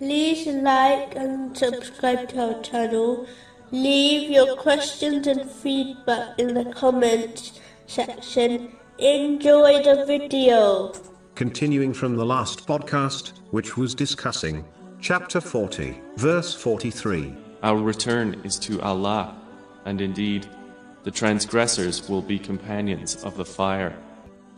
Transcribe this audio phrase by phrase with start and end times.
[0.00, 3.26] like and subscribe to our channel.
[3.70, 8.72] Leave your questions and feedback in the comments section.
[8.98, 10.92] Enjoy the video.
[11.34, 14.64] Continuing from the last podcast, which was discussing
[15.00, 17.34] chapter 40, verse 43.
[17.62, 19.36] Our return is to Allah,
[19.84, 20.46] and indeed,
[21.02, 23.96] the transgressors will be companions of the fire.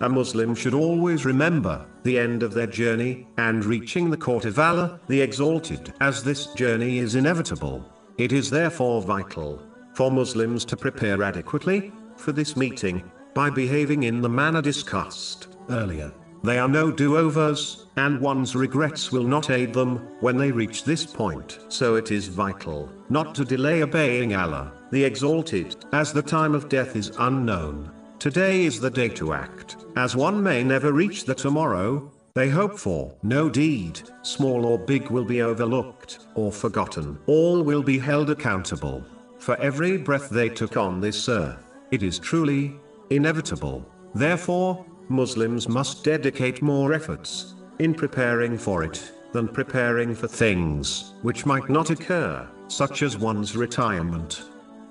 [0.01, 4.59] A Muslim should always remember the end of their journey and reaching the court of
[4.59, 7.83] Allah, the Exalted, as this journey is inevitable.
[8.19, 9.63] It is therefore vital
[9.95, 16.13] for Muslims to prepare adequately for this meeting by behaving in the manner discussed earlier.
[16.45, 21.07] They are no do-overs, and one's regrets will not aid them when they reach this
[21.07, 21.59] point.
[21.69, 26.69] So it is vital not to delay obeying Allah, the Exalted, as the time of
[26.69, 27.91] death is unknown.
[28.19, 32.79] Today is the day to act, as one may never reach the tomorrow they hope
[32.79, 33.15] for.
[33.23, 37.19] No deed, small or big, will be overlooked or forgotten.
[37.27, 39.05] All will be held accountable
[39.39, 41.59] for every breath they took on this earth.
[41.91, 42.75] It is truly
[43.11, 43.87] inevitable.
[44.15, 51.45] Therefore, Muslims must dedicate more efforts in preparing for it than preparing for things which
[51.45, 54.43] might not occur, such as one's retirement.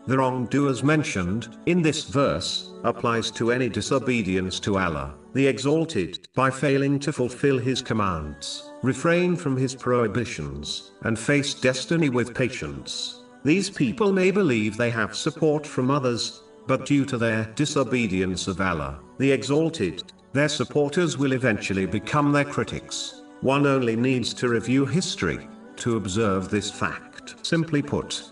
[0.08, 6.52] The wrongdoers mentioned in this verse applies to any disobedience to Allah, the Exalted, by
[6.52, 13.24] failing to fulfill His commands, refrain from His prohibitions, and face destiny with patience.
[13.44, 18.62] These people may believe they have support from others, but due to their disobedience of
[18.62, 20.04] Allah, the Exalted,
[20.34, 23.24] their supporters will eventually become their critics.
[23.42, 25.48] One only needs to review history
[25.78, 27.36] to observe this fact.
[27.42, 28.32] Simply put,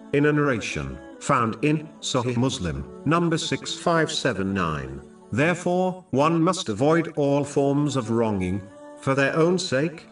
[0.13, 5.01] in a narration found in Sahih Muslim, number 6579.
[5.31, 8.61] Therefore, one must avoid all forms of wronging,
[8.99, 10.05] for their own sake,